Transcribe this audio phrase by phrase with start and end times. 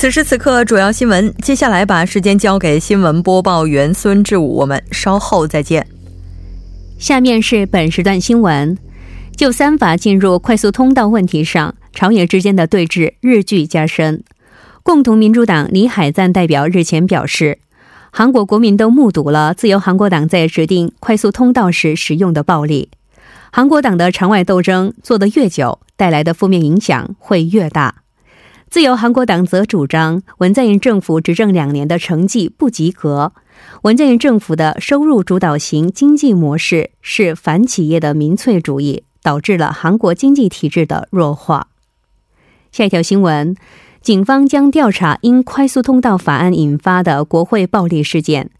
[0.00, 1.30] 此时此刻，主要新闻。
[1.42, 5.86] 接下来把时间交给新闻播报员孙志武，我们稍后再见。
[6.98, 8.78] 下面是本时段新闻：
[9.36, 14.24] 就三法进入快速通道问题上，朝野之间的对峙日剧加深。
[14.82, 17.58] 共同民主党李海赞代表日前表示，
[18.10, 22.88] 韩国国民都目睹了自由韩国党在指定快速通道时使用的暴力。
[23.52, 27.96] 韩国党的场外斗争做得越久，带来的负面影响会越大。
[28.70, 33.32] 自由韩国党则主张，文在寅政府执政两年的成绩不及格。
[33.82, 41.66] 文在寅政府的收入主导型经济模式是反企业的民粹主义，导致了韩国经济体制的弱化。
[42.70, 43.56] 下一条新闻：
[44.00, 48.50] 警方将调查因快速通道法案引发的国会暴力事件。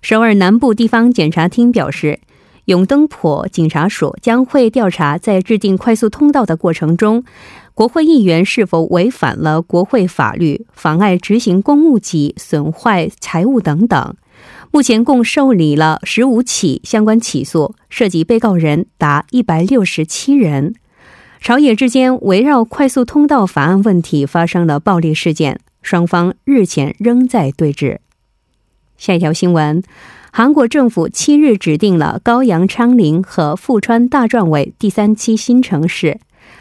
[0.00, 2.20] 首尔南部地方检察厅表示，
[2.64, 7.24] 永登浦警察署将会调查在制定快速通道的过程中，
[7.78, 14.16] 国会议员是否违反了国会法律，妨碍执行公务及损坏财物等等。
[14.72, 20.74] 目前共受理了十五起相关起诉，涉及被告人达一百六十七人。
[21.40, 27.98] 朝野之间围绕快速通道法案问题发生了暴力事件，双方日前仍在对峙。
[28.96, 29.84] 下一条新闻：
[30.32, 36.18] 韩国政府七日指定了高阳昌陵和富川大壮为第三期新城市。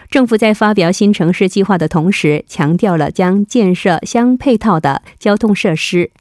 [0.10, 6.12] 政府在发表新城市计划的同时，强调了将建设相配套的交通设施。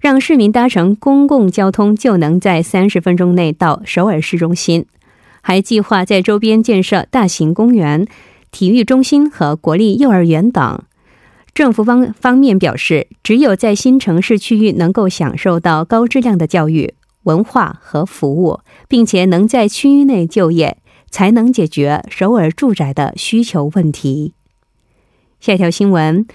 [0.00, 4.84] 让市民搭乘公共交通就能在三十分钟内到首尔市中心，
[5.40, 8.06] 还计划在周边建设大型公园、
[8.50, 10.82] 体育中心和国立幼儿园等。
[11.54, 20.76] 政府方方面表示，只有在新城市区域能够享受到高质量的教育、文化和服务，并且能在区域内就业，
[21.14, 24.32] 才能解决首尔住宅的需求问题。
[25.38, 26.26] 下一条新闻。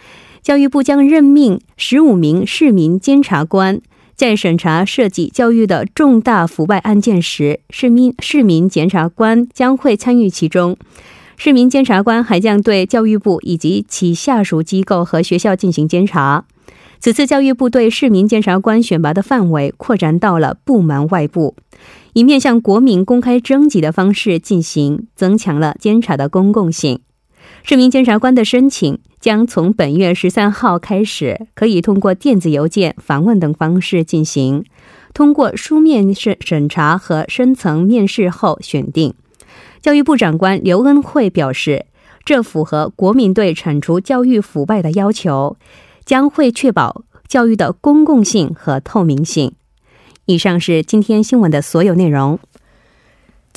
[0.41, 3.81] 教育部将任命十五名市民监察官，
[4.15, 10.77] 在审查涉及教育的重大腐败案件时，市民市民检察官将会参与其中。
[11.35, 16.45] 市民监察官还将对教育部以及其下属机构和学校进行监察。
[16.99, 21.55] 此次教育部对市民监察官选拔的范围扩展到了部门外部，
[22.11, 26.99] 以面向国民公开征集的方式进行，增强了监察的公共性。
[27.63, 34.65] 市民监察官的申请将从本月十三号开始，可以通过电子邮件、访问等方式进行。
[35.13, 39.13] 通过书面审审查和深层面试后选定。
[39.81, 41.85] 教育部长官刘恩惠表示，
[42.25, 45.57] 这符合国民对铲除教育腐败的要求，
[46.09, 49.53] 将会确保教育的公共性和透明性。
[50.25, 52.39] 以上是今天新闻的所有内容。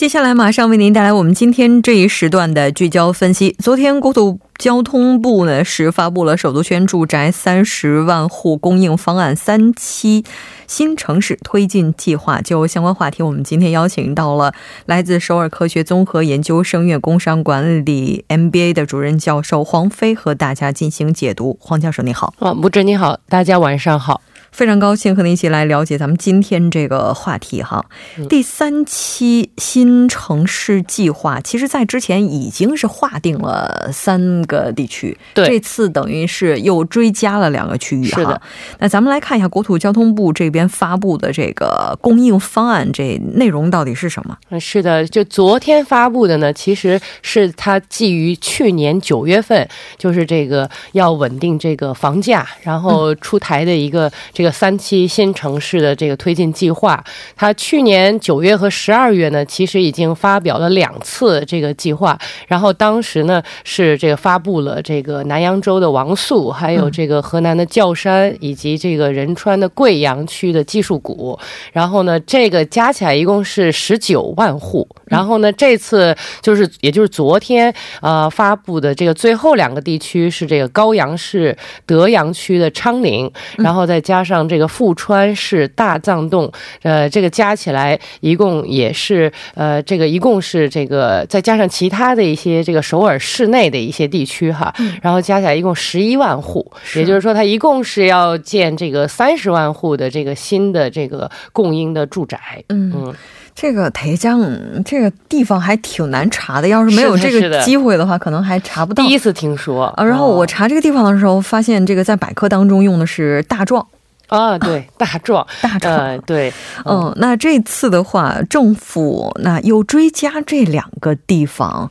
[0.02, 3.54] 接下来马上为您带来我们今天这一时段的聚焦分析。
[3.60, 10.24] 昨天，国土交通部呢是发布了首都圈住宅三十万户供应方案三期
[10.66, 12.40] 新城市推进计划。
[12.40, 14.52] 就相关话题，我们今天邀请到了
[14.86, 21.56] 来自首尔科学综合研究生院工商管理 MBA 的主任教授黄飞和大家进行解读。
[21.60, 22.34] 黄教授，你好。
[22.40, 24.20] 啊，穆哲你好，大家晚上好。
[24.52, 27.82] 非常高兴和您一起来了解咱们今天这个话题哈。
[28.28, 38.20] 第三期新城市计划，其实在之前已经是划定了三个地区，对，这次等于是又追加了两个区域哈。
[38.20, 38.42] 是的，
[38.78, 44.36] 那咱们来看一下国土交通部这边发布的这个供应方案，这内容到底是什么？
[44.50, 49.66] 嗯，是的，就昨天发布的呢，其实是它基于去年九月份，
[49.96, 54.41] 就是这个要稳定这个房价，然后出台的一个这。
[54.42, 57.00] 这个三期新城市的这个推进计划。
[57.36, 62.18] 它去年九月和十二月呢，其实已经发表了两次这个计划。
[62.48, 71.38] 然后当时呢是这个发布了这个南扬州的王宿，还有这个河南的教山，以及这个仁川的贵阳区的技术谷。
[71.72, 74.88] 然后呢，这个加起来一共是十九万户。
[75.04, 81.56] 然后呢，这次就是也就是昨天呃发布的这个最后两个地区是这个高阳市
[81.86, 86.50] 德阳区的昌陵，然后再加上这个富川市大藏洞，
[86.82, 102.38] 呃，这个加起来一共也是呃这个一共是这个再加上其他的一些这个首尔市内的一些地区哈，然后加起来一共十一万户，也就是说它一共是要建这个三十万户的这个新的这个供应的住宅，
[102.68, 103.14] 嗯。
[103.54, 104.40] 这个台江
[104.82, 109.04] 这个地方还挺难查的，要是没有这个机会的话，可能还查不到。
[109.04, 113.86] 第一次听说啊，然后我查这个地方的时候，发现这个在百科当中用的是大壮。
[114.32, 116.50] 啊，对， 大壮，大壮，对，
[116.86, 121.90] 嗯，那这次的话，政府那又追加这两个地方，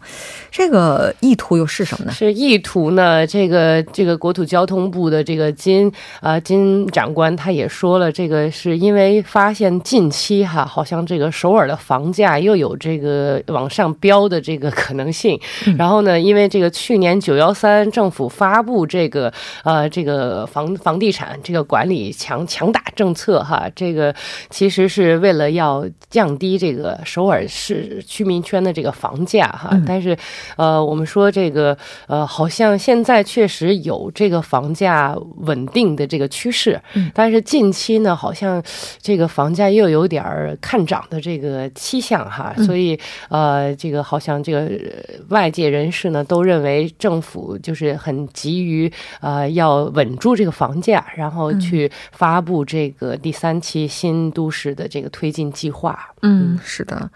[0.50, 2.12] 这个意图又是什么呢？
[2.12, 3.28] 是意图呢？
[3.28, 15.40] 这个这个国土交通部的这个金啊金长官他也说了，这个是因为发现近期哈，好像这个首尔的房价又有这个往上飙的这个可能性。
[15.78, 19.32] 然后呢，因为这个去年九幺三政府发布这个
[19.64, 22.31] 呃这个房房地产这个管理强。
[22.32, 24.16] 强强打政策哈，这个
[24.50, 29.78] 其实是为了要降低这个首尔市居民圈的这个房价哈。
[29.86, 30.18] 但是，
[30.56, 36.80] 呃，我们说这个呃，好像现在确实有这个房价稳定的这个趋势，
[37.14, 38.64] 但是近期呢，好像
[39.02, 40.24] 这个房价又有点
[40.62, 42.54] 看涨的这个迹象哈。
[42.66, 44.72] 所以，呃，这个好像这个
[45.30, 48.90] 外界人士呢都认为政府就是很急于
[49.20, 51.92] 呃要稳住这个房价，然后去。
[52.22, 55.98] 发布这个第三期新都市的这个推进计划。
[56.22, 57.10] 嗯，是的。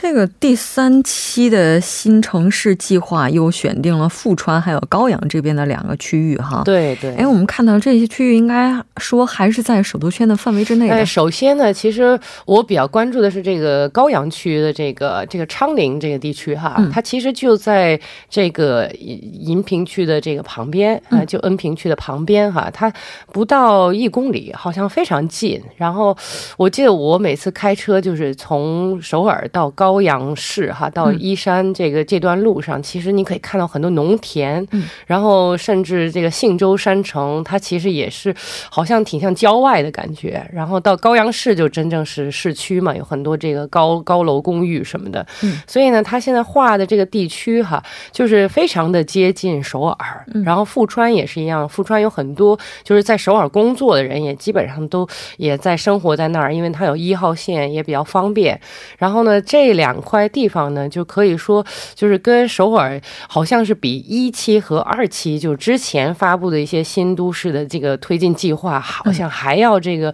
[0.00, 6.62] 这个第三期的新城市计划又选定了富川还有高阳这边的两个区域哈。
[6.64, 7.12] 对对。
[7.16, 10.94] 哎，我们看到这些区域应该说还是在首都圈的范围之内的。
[10.94, 12.16] 哎，首先呢，其实
[12.46, 18.00] 我比较关注的是这个高阳区的这个这个昌陵这个地区哈，它其实就在
[18.30, 22.92] 这个银平区的这个旁边啊，就恩平区的旁边哈，它
[23.32, 25.60] 不到一公里，好像非常近。
[25.76, 26.16] 然后
[26.56, 29.87] 我记得我每次开车就是从首尔到高。
[29.88, 34.66] 高阳市哈，到依山这个这段路上，其实你可以看到很多农田，
[35.06, 38.34] 然后甚至这个信州山城，它其实也是
[38.70, 40.46] 好像挺像郊外的感觉。
[40.52, 45.26] 然后到高阳市就真正是市区嘛，有很多这个高高楼公寓什么的。
[45.66, 47.82] 所以呢，它现在画的这个地区哈，
[48.12, 50.26] 就是非常的接近首尔。
[50.44, 55.08] 然后富川也是一样，富川有很多就是在首尔工作的人，也基本上都
[55.38, 58.60] 也在生活在那儿，因为它有一号线，也比较方便。
[58.98, 70.12] 然后呢，这两块地方呢，就可以说就是跟首尔好像是比一期和二期就之前发布的一些新都市的这个推进计划，好像还要这个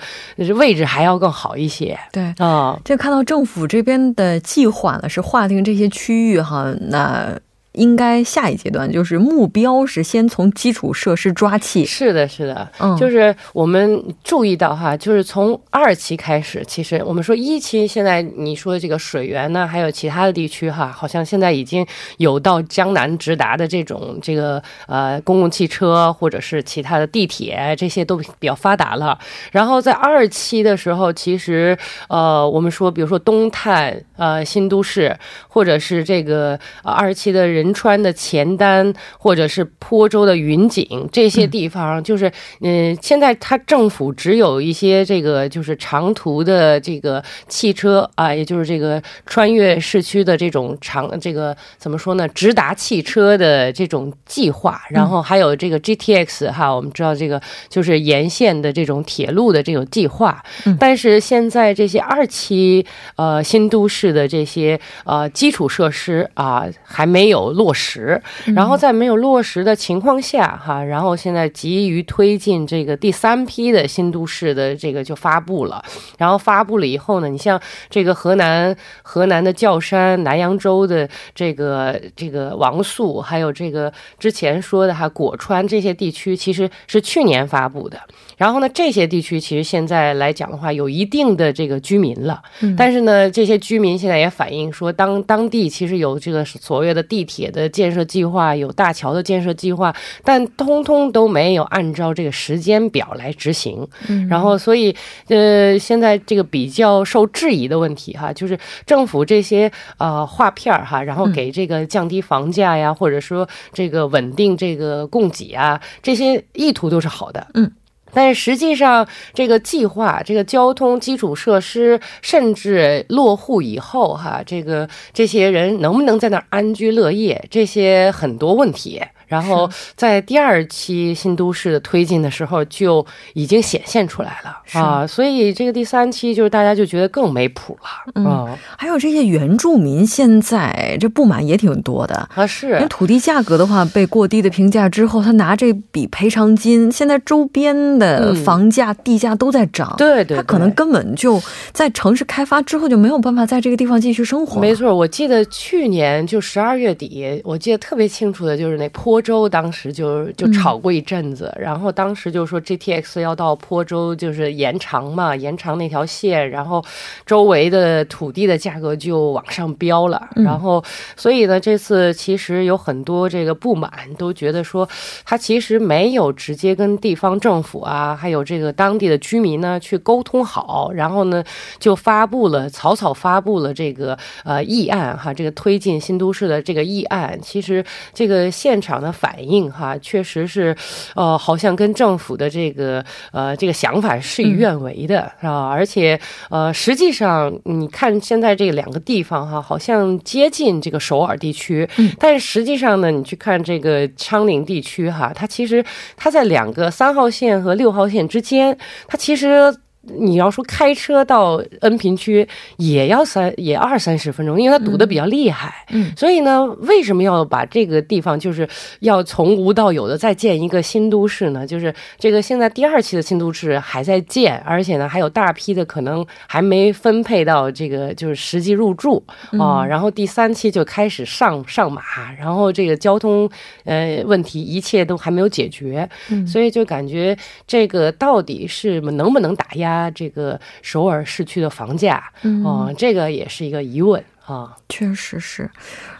[0.56, 1.98] 位置还要更好一些。
[2.12, 7.38] 对啊，就看到政府这边的计划呢，是划定这些区域哈，那。
[7.74, 11.84] 应该下一阶段就是目标是先从基础设施抓起。
[11.84, 21.84] 是的，是的，嗯，就是我们注意到哈，就是从二期开始，其实我们说一期现在你说这个水源呢，还有其他的地区哈，好像现在已经
[22.18, 29.18] 有到江南直达的这种这个呃公共汽车或者是其他的地铁这些都比较发达了。
[29.50, 31.76] 然后在二期的时候，其实
[32.08, 35.16] 呃我们说比如说东探呃新都市
[35.48, 37.63] 或者是这个二期的人。
[37.64, 42.30] 仁川的前丹，或者是坡州的云锦这些地方，就是
[42.60, 57.40] 嗯，现在它政府只有一些这个就是长途的这个汽车啊，也就是这个穿越市区的这种长这个怎么说呢，直达汽车的这种计划，然后还有这个 GTX 哈，我们知道这个
[57.70, 60.44] 就是沿线的这种铁路的这种计划，
[60.78, 62.84] 但是现在这些二期
[63.16, 67.53] 呃新都市的这些呃基础设施啊还没有。
[67.54, 68.20] 落实，
[68.54, 75.82] 然后在没有落实的情况下，哈，然后现在急于推进这个第三批的新都市的这个就发布了，
[76.18, 87.98] 然后发布了以后呢，你像这个河南河南的教山、南阳州的这个这个王宿，还有这个之前说的哈果川这些地区，其实是去年发布的。
[88.36, 92.42] 然后呢，这些地区其实现在来讲的话，有一定的这个居民了，
[92.76, 97.44] 但是呢，这些居民现在也反映说，当当地其实有这个所谓的地铁。
[97.54, 103.86] 的建设计划，有大桥的建设计划，但通通都没有按照这个时间表来执行。
[104.08, 104.96] 嗯，然后所以
[105.28, 117.46] 呃，现在这个比较受质疑的问题哈，就是政府这些呃划片儿哈，然后给这个降低房价呀，或者说这个稳定这个供给啊，这些意图都是好的。
[117.54, 117.70] 嗯。
[118.14, 129.02] 但是实际上，这个计划、这个交通基础设施，甚至落户以后，哈，这个这些人能不能在那儿安居乐业，这些很多问题。
[129.26, 138.22] 然后在第二期新都市的推进的时候就已经显现出来了啊，所以这个第三期就是大家就觉得更没谱了。
[138.24, 138.58] 啊。
[138.76, 142.28] 还有这些原住民现在这不满也挺多的。
[142.34, 142.66] 啊，是。
[142.66, 151.40] 因为土地价格的话被过低的评价之后，他拿这笔赔偿金，现在周边的房价、地价都在涨，对对，他可能根本就
[151.72, 154.60] 在城市开发之后就没有办法在这个地方继续生活。
[154.60, 159.13] 没错，我记得去年就十二月底，我记得特别清楚的就是那坡。
[159.20, 166.84] 州当时就就吵过一阵子，然后当时就说 GTX 要到坡州就是延长嘛，延长那条线，然后
[167.26, 170.28] 周围的土地的价格就往上飙了。
[170.36, 170.82] 然后
[171.16, 174.88] 所以呢，这次其实有很多这个不满，都觉得说
[175.24, 181.42] 他其实没有直接跟地方政府啊，还有这个当地的居民呢去沟通好，然后呢
[181.78, 187.38] 就发布了草草发布了这个呃议案哈，这个推进新都市的这个议案。
[187.42, 189.12] 其实这个现场呢。
[189.14, 190.76] 反应哈，确实是，
[191.14, 196.18] 呃，好像跟政府的这个呃这个想法事与愿违的啊，而且
[196.50, 205.82] 呃，实际上你看现在这两个地方哈，好像接近这个首尔地区，但是实际上呢，你去看这个昌陵地区哈，它其实
[206.16, 209.74] 它在两个三号线和六号线之间，它其实。
[210.06, 212.46] 你要说开车到恩平区
[212.76, 215.86] 也要三也二三十分钟，因为它堵得比较厉害。
[215.90, 218.68] 嗯，所以呢，为什么要把这个地方就是
[219.00, 221.66] 要从无到有的再建一个新都市呢？
[221.66, 229.24] 就是这个现在第二期的新都市还在建，而且呢还有大批的可能还没分配到这个就是实际入住
[229.58, 229.84] 啊。
[229.86, 232.02] 然后第三期就开始上上马，
[232.38, 233.48] 然后这个交通
[233.84, 236.08] 呃问题一切都还没有解决，
[236.46, 239.93] 所以就感觉这个到底是能不能打压？
[240.10, 244.22] 这个首尔市区的房价，嗯，这个也是一个疑问。
[244.46, 245.70] 啊，确实是，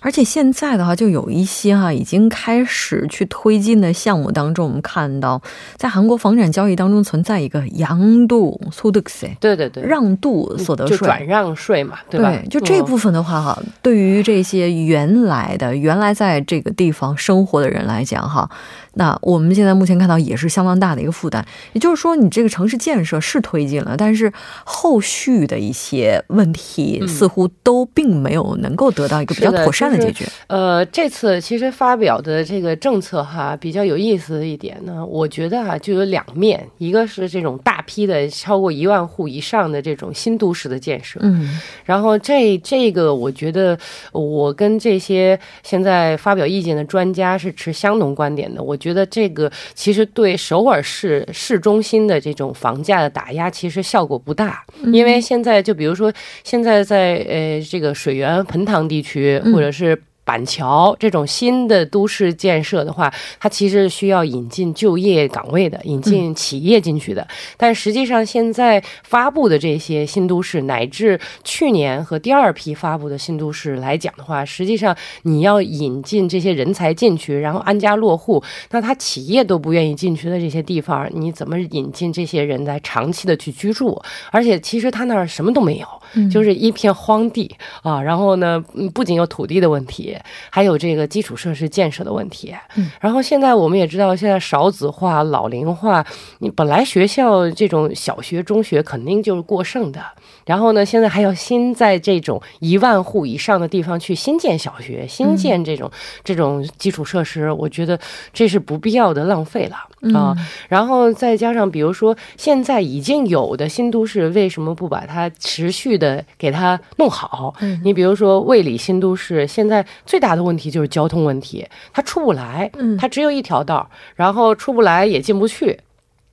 [0.01, 5.43] 而且现在的话，就有一些哈已经开始去推进的项目当中，我们看到
[5.77, 12.31] 在韩国房产交易当中存在一个阳度소득税，对对对，让渡所得税，就转让税嘛，对吧？
[12.31, 18.49] 对，就这部分的话哈，对于这些原来的原来在这个地方生活的人来讲哈，
[18.95, 21.45] 那我们现在目前看到也是相当大的一个负担。
[21.75, 24.33] 也就是说，你这个城市建设是推进了，但是
[24.65, 28.14] 后续的一些问题似乎都并。
[28.15, 30.25] 没有能够得到一个比较妥善的解决。
[30.47, 43.77] 呃，这次其实发表的这个政策哈，比较有意思的一点呢，我觉得哈就有两面，一个是这种大批的超过一万户以上的这种新都市的建设，嗯，然后这这个我觉得
[44.13, 48.63] 我跟这些现在发表意见的专家是持相同观点的。
[48.63, 56.13] 我觉得这个其实对首尔市市中心的这种房价的打压其实效果不大，因为现在就比如说
[56.45, 57.95] 现在在呃这个。
[58.05, 59.99] 水源盆塘地区，或者是。
[60.27, 67.29] 板桥这种新的都市建设的话，它其实需要引进就业岗位的，引进企业进去的。
[67.59, 84.03] 但实际上，现在发布的这些新都市，乃至去年和第二批发布的新都市来讲的话，实际上你要引进这些人才进去，然后安家落户，那他企业都不愿意进去的这些地方，你怎么引进这些人来长期的去居住？
[84.31, 85.87] 而且，其实他那儿什么都没有，
[86.31, 88.01] 就是一片荒地啊。
[88.03, 90.17] 然后呢，不仅有土地的问题。
[90.51, 96.05] 还有这个基础设施建设的问题，嗯，然后现在我们也知道，现在少子化、老龄化，
[96.39, 100.01] 你本来学校这种小学、中学肯定就是过剩的，
[100.45, 105.91] 然后呢，现在还要新在这种一万户以上的地方去新建小学、新建这种
[106.23, 107.99] 这种基础设施，我觉得
[108.33, 109.77] 这是不必要的浪费了
[110.19, 110.35] 啊。
[110.69, 116.04] 然后再加上，比如说现在已经有的新都市，为什么不把它持续的
[116.39, 117.55] 给它弄好？
[117.83, 119.85] 你比如说卫理新都市，现在。
[120.07, 125.79] 最大的问题就是交通问题，它出不来，它只有一条道，然后出不来也进不去。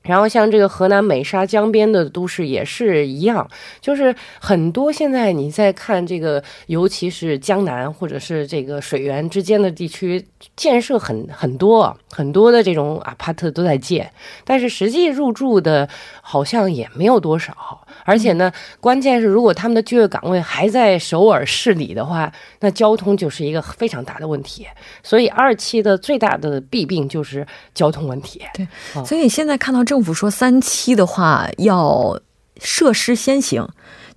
[0.03, 3.47] 然后像这个河南美沙江边的都市也是一样，
[3.79, 14.11] 就是很多现在你在看这个，尤其是江南或者是这个水源之间的地区，建设很很多很多的这种阿帕特都在建，
[14.43, 15.87] 但是实际入住的
[16.21, 17.85] 好像也没有多少。
[18.03, 22.31] 而且呢，关键是如果他们的就业岗位还在首尔市里的话，
[22.61, 24.65] 那交通就是一个非常大的问题。
[25.03, 28.41] 所以二期的最大的弊病就是交通问题。
[28.55, 28.67] 对，
[29.05, 32.17] 所以现在看到政府说三期的话要
[32.61, 33.67] 设施先行。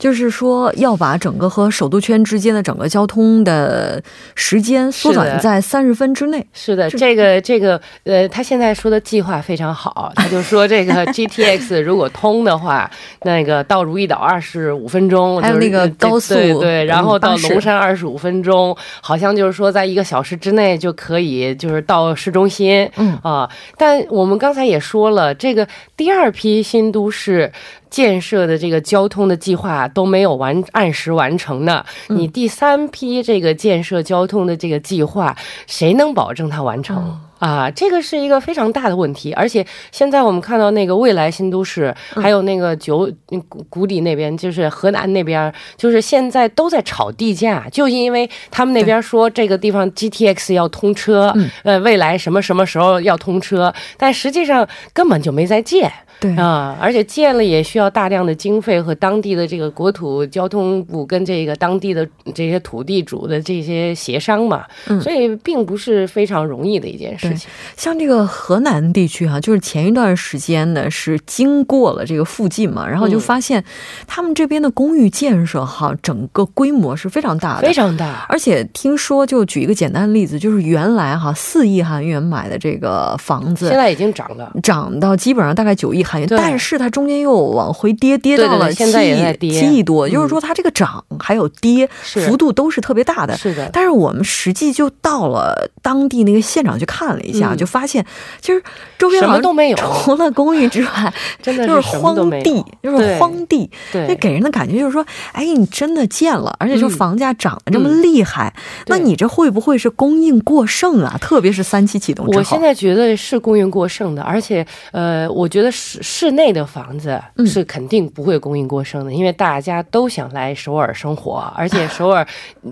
[0.04, 4.02] 就是说，要把整个和首都圈之间的整个交通的
[4.34, 6.46] 时间缩短在三十分之内。
[6.52, 12.90] 是的，这个这个呃，他现在说的计划非常好，他就说这个 GTX 如果通的话，
[13.22, 22.86] 那个到如意岛二十五分钟，还有那个高速，对对，然后到龙山二十五分钟，好像就是说在一个小时之内就可以就是到市中心。
[22.96, 27.50] 嗯啊，但我们刚才也说了，这个第二批新都市。
[27.94, 35.36] 建设的这个交通的计划都没有完按时完成呢，你第三批这个建设交通的这个计划，
[35.68, 37.70] 谁能保证它完成啊？
[37.70, 39.32] 这个是一个非常大的问题。
[39.34, 43.08] 而且现在我们看到那个未来新都市，还有那个九
[43.48, 51.32] 谷谷底那边，就是河南那边，就是现在都在炒地价，就因为他们那边说这个地方 GTX 要通车，
[51.62, 55.92] 呃，未来什么什么时候要通车，但实际上根本就没在建。
[56.20, 64.64] 对啊，而且建了也需要大量的经费和当地的这个国土交通部跟这个当地的这些土地主的这些协商嘛，
[65.02, 67.50] 所以并不是非常容易的一件事情。
[67.76, 73.62] 像这个河南地区哈，就是前一段时间呢是经过了这个附近嘛，然后就发现
[74.06, 78.24] 他们这边的公寓建设哈，整个规模是非常大的，非常大。
[78.28, 86.03] 而且听说，就举一个简单的例子，就是原来哈四亿韩元买的这个房子，现在已经涨了，涨到基本上大概九亿。
[86.04, 93.36] 韩元，但是它中间又往回跌，跌到了七亿七亿多，就是说它这个涨还有跌幅度都是特别大的。
[93.36, 98.04] 是的，但是我们实际就到了当地那个现场去看了一下，就发现
[98.40, 98.62] 其实
[98.98, 103.70] 周边什么都没有，除了公寓之外， 真的就是荒地，就是荒地。
[103.92, 108.52] 对，那给人的感觉就是说，哎，你真的建了，而且就房价涨得这么厉害，
[108.86, 111.16] 那你这会不会是供应过剩啊？
[111.20, 115.93] 特别是三期启动之后，我现在觉得是供应过剩的，而且呃，我觉得是。
[116.02, 122.26] 室内的房子是肯定不会供应过剩的，因为大家都想来首尔生活，而且首尔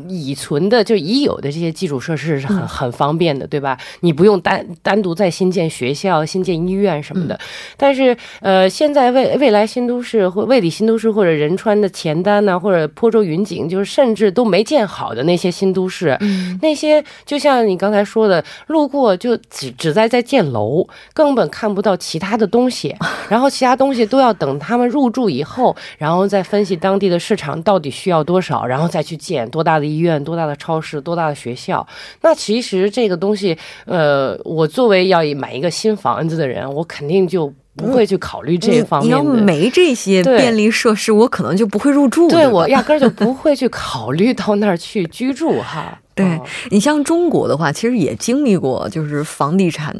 [0.08, 3.78] 已存的就已有的这些基础设施是很很方便的，对吧？
[4.00, 7.38] 你不用单单独再新建学校、新建医院什么的。
[7.76, 16.18] 但是呃，现在未未来新都市或未里新都市或者仁川的前丹呢，或者坡州云景，就是甚至都没建好的那些新都市，
[16.60, 22.94] 那些就像你刚才说的，路过就只只在在建楼，根本看不到其他的东西。
[23.28, 31.86] 然后其他东西都要等他们入住以后，然后再分析当地的市场到底需要多少，然后再去建多大的医院、多大的超市、多大的学校。
[32.20, 39.22] 那其实这个东西，呃，我作为要买一个新房子的人，我肯定就不会去考虑这方面的。
[39.22, 42.28] 你要没这些便利设施，我可能就不会入住。
[42.28, 45.98] 对我压根儿就不会去考虑到那儿去居住哈。
[46.14, 49.96] 对你像中国的话，其实也经历过就是房地产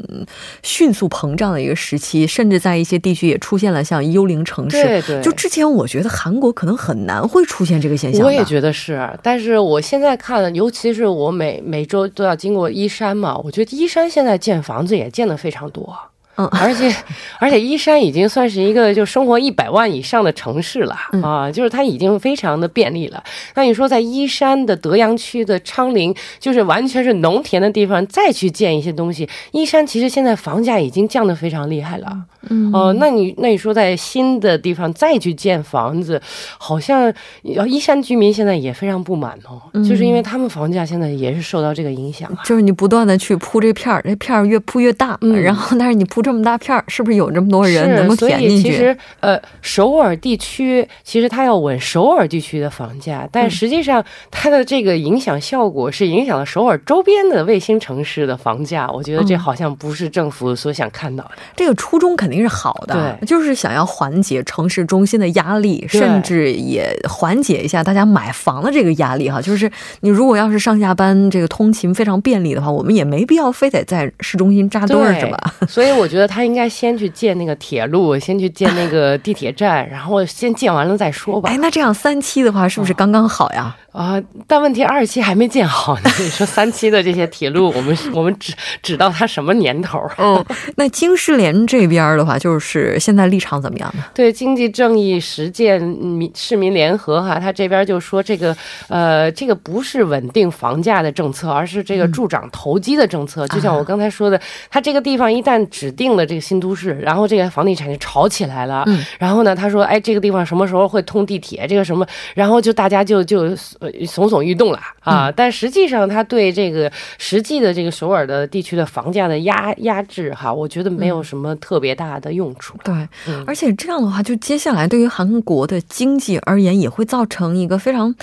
[0.61, 4.81] 迅速膨胀的一个时期，甚至在一些地区也出现了像幽灵城市。
[4.83, 8.25] 对对，就之前我觉得韩国可能很难会出现这个现象。
[8.25, 15.97] 我也觉得是，但是我现在看，尤其是我每每周都要经过依山嘛，我觉得依山现在建房子也建的非常多。
[16.35, 16.91] 嗯，而且，
[17.39, 23.23] 而且依山已经算是一个就生活一百万以上的城市了啊，就是它已经非常的便利了。
[23.53, 32.17] 那你说在依山的德阳区的昌陵，就是完全是农田的地方，再去建一些东西，依山其实现在房价已经降得非常厉害了。
[32.49, 36.19] 嗯，哦，那你那你说在新的地方再去建房子，
[36.57, 42.27] 好像依山居民现在也非常不满哦，就是因为他们房价现在也是受到这个影响。
[42.43, 46.22] 就是你不断的去铺这片儿，这片儿越铺越大，然后但是你铺。
[46.23, 48.63] 这么大片儿，是不是有这么多人能够填进去？
[48.63, 58.89] 其实，呃，首尔地区其实它要稳首尔地区的房价，但实际上它的这个影响效果是影响了首尔周边的卫星城市的房价。
[58.89, 61.31] 我觉得这好像不是政府所想看到的。
[61.55, 69.41] 这个初衷肯定是好的，对，就是想要缓解城市中心的压力，甚至也缓解一下大家买房的这个压力哈。
[69.41, 75.53] 就是你如果要是上下班这个通勤非常便利的话，我们也没必要非得在市中心扎堆儿，是吧？
[75.67, 76.07] 所以我。
[76.13, 81.49] 觉得他应该先去建那个铁路，先去建那个地铁站，然后先建完了再说吧。
[81.49, 83.75] 哎，那这样三期的话，是不是刚刚好呀？
[83.93, 86.09] 啊，但问题二期还没建好呢。
[86.19, 88.51] 你说三期的这些铁路，我们 我们指
[88.81, 90.01] 指到它什么年头？
[90.17, 90.43] 嗯，
[90.77, 94.03] 那京师联这边的话，就是现在立场怎么样呢？
[94.15, 103.47] 对，经济正义实践民市民联合哈，他这边就说这个呃，这个不是稳定房价的政策，而是这个助长投机的政策。
[103.49, 108.83] 就像我刚才说的，他这个地方一旦指定了这个新都市，然后这个房地产就炒起来了。
[108.87, 111.67] 嗯，然后呢，他说，哎，这个地方什么时候会通地铁？
[111.67, 112.03] 这个什么，
[112.33, 113.55] 然后就大家就就。
[113.91, 115.31] 耸耸欲动了啊！
[115.31, 122.77] 但实际上，他对这个实际的这个首尔的地区的房价的压压制哈，我觉得没有什么特别大的用处。
[122.83, 123.07] 对，
[123.45, 128.13] 而且这样的话，就接下来对于韩国的经济而言，也会造成一个非常。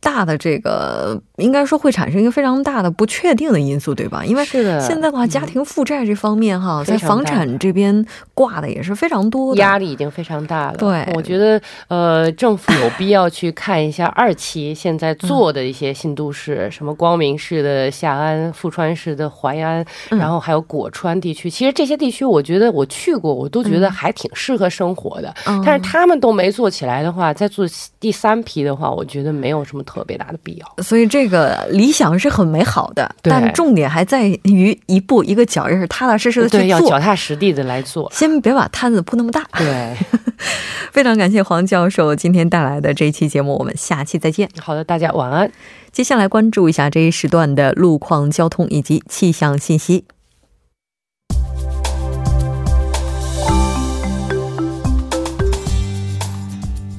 [0.00, 4.24] 大的这个应该说会产生一个非常大的不确定的因素，对吧？
[4.24, 10.76] 因为现在的话，家庭负债这方面哈，在房产这边挂的也是非常多的，压力已经非常大了。
[10.78, 21.50] 对，我觉得呃，政府有必要去看一下二期现在做的一些新都市，什么光明市的夏安、富川市的淮安，然后还有果川地区。
[21.50, 25.34] 其实这些地区，我觉得我去过，我都觉得还挺适合生活的。
[25.64, 27.66] 但是他们都没做起来的话，再做
[27.98, 29.84] 第三批的话，我觉得没有什么。
[29.90, 39.44] 特别大的必要，所以这个理想是很美好的，但重点还在于一步一个脚印，踏踏实实的去做，要脚踏实地的来做，先别把摊子铺那么大。
[39.58, 39.96] 对，
[40.92, 44.48] 非常感谢黄教授今天带来的这一期节目，我们下期再见。
[44.60, 45.50] 好的，大家晚安。
[45.90, 50.04] 接下来关注一下这一时段的路况、交通以及气象信息。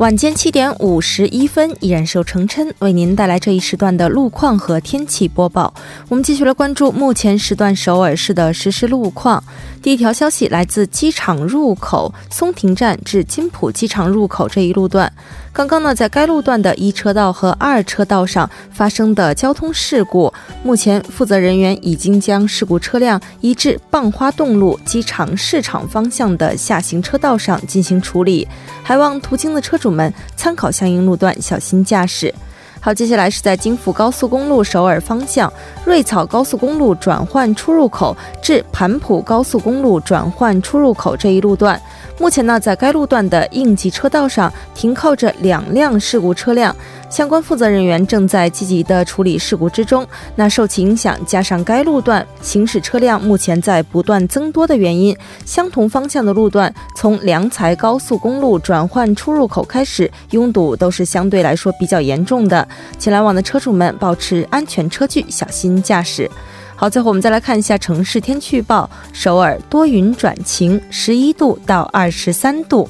[0.01, 5.71] 晚间七点五十一分，依然是由程琛为您带来这一时段的路况和天气播报。
[6.09, 9.43] 我们继续来关注目前时段首尔市的实时路况。
[9.79, 15.11] 第一条消息来自机场入口松亭站至金浦机场入口这一路段。
[15.53, 20.33] 刚刚呢，在该路段的一车道和二车道上发生的交通事故，
[20.63, 28.47] 目前负责人员已经将事故车辆移至蚌花洞路机场市场方向的下行车道上进行处理，
[28.81, 32.33] 还望途经的车主们参考相应路段，小心驾驶。
[32.83, 35.53] 好，接下来是在京福高速公路首尔方向
[35.85, 41.79] 瑞草高速公路转换出入口至盘浦高速公路转换出入口这一路段。
[42.17, 46.75] 目前呢，在该路段的应急车道上停靠着两辆事故车辆，
[47.11, 50.07] 相关负责人员正在积极的处理事故之中。
[50.35, 62.65] 那受其影响，加上该路段行驶车辆目前在不断增多的原因，相同方向的路段从良才高速公路转换出入口开始，拥堵都是相对来说比较严重的，
[62.97, 66.31] 请来往的车主们保持安全车距，小心驾驶。
[66.77, 72.89] 好，最后我们再来看一下城市天气预报：首尔多云转晴，十一度到二十三度。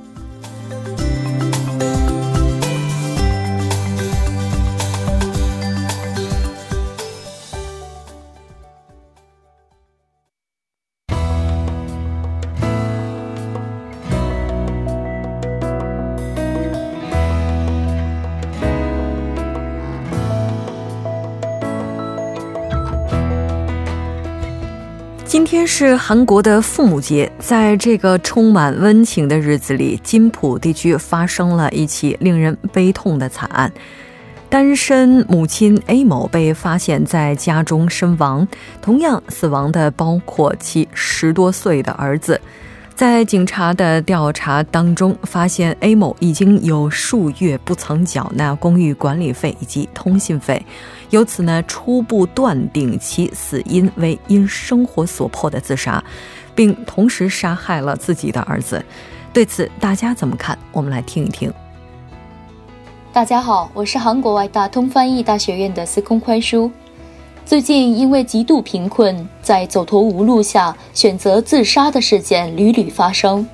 [25.83, 33.73] 是韩国的父母节，在这个充满温情的日子里，金浦地区发生了一起令人悲痛的惨案。
[34.47, 38.47] 单身母亲 A 某被发现在家中身亡，
[38.79, 42.39] 同样死亡的包括其十多岁的儿子。
[42.95, 50.63] 在警察的调查当中，发现 A 某已经有数月不曾缴纳公寓管理费以及通信费。
[51.09, 56.03] 由此呢，初步断定其死因为因生活所迫的自杀，
[56.53, 58.83] 并同时杀害了自己的儿子。
[59.33, 60.57] 对此，大家怎么看？
[60.71, 61.51] 我们来听一听。
[63.11, 66.71] 大家好，我是韩国外大通翻译大学院的司空宽书。
[67.45, 73.45] 最近因为极度贫困，在走投无路下选择自杀的事件屡屡发生，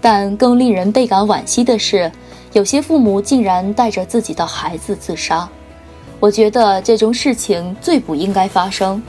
[0.00, 2.10] 但更令人倍感惋惜的是，
[2.52, 5.48] 有些父母竟然带着自己的孩子自杀。
[6.18, 9.00] 我觉得这种事情最不应该发生。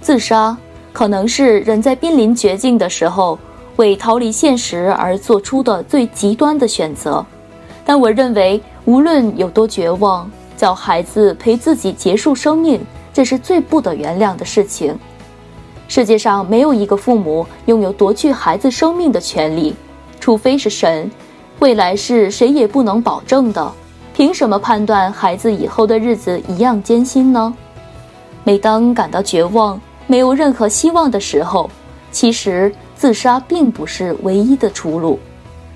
[0.00, 0.56] 自杀
[0.92, 3.38] 可能是人在濒临绝境的时候
[3.76, 7.24] 为逃离现实而做出的最极端的选择，
[7.84, 12.80] 但我认为无论有多绝望，叫孩子陪自己结束生命，
[13.14, 14.94] 这是最不得原谅的事情。
[15.86, 19.74] 世界上没有一个父母拥有夺去孩子生命的权利，
[20.18, 21.10] 除非是神。
[21.60, 23.72] 未来是谁也不能保证的。
[24.12, 27.54] 凭什么判断孩子以后的日子一样艰辛呢？
[28.42, 31.70] 每当感到绝望、没有任何希望的时候，
[32.10, 35.18] 其实自杀并不是唯一的出路。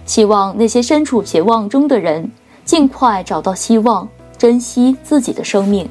[0.05, 2.29] 希望那些身处绝望中的人
[2.65, 5.89] 尽快找到希望，珍惜自己的生命。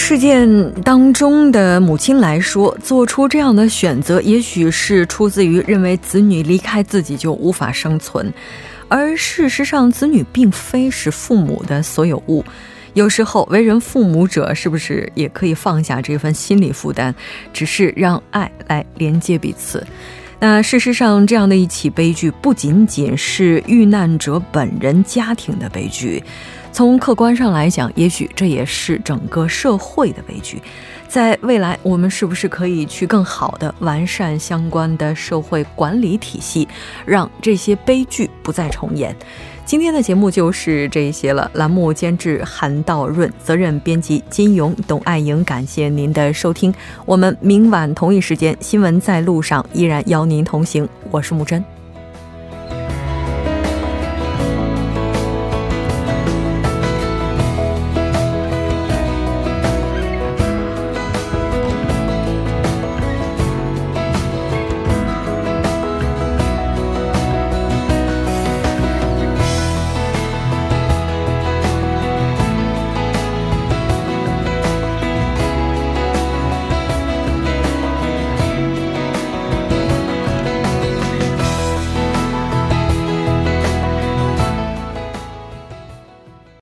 [0.00, 8.32] 事件当中的母亲来说，做出这样的选择，也许是出自于认为子女离开自己就无法生存，
[8.88, 12.42] 而事实上，子女并非是父母的所有物。
[12.94, 17.14] 有时候，为人父母者是不是也可以放下这份心理负担，
[17.52, 19.86] 只是让爱来连接彼此？
[20.40, 26.22] 那事实上，这样的一起悲剧不仅仅是遇难者本人家庭的悲剧，
[26.72, 30.62] 从客观上来讲，也许这也是整个社会的悲剧。
[31.08, 36.68] 在未来，我们是不是可以去更好的完善相关的社会管理体系，
[37.06, 39.16] 让这些悲剧不再重演？
[39.64, 41.50] 今天的节目就是这些了。
[41.54, 45.42] 栏目监制韩道润，责任编辑金勇、董爱莹。
[45.44, 46.72] 感谢您的收听，
[47.04, 50.88] 我们明晚同一时间新闻在路上依然邀您同行。
[51.10, 51.77] 我是木真。